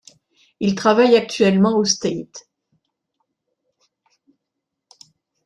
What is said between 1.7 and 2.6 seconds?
au St.